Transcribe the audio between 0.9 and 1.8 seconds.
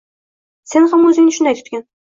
ham oʻzingni shunday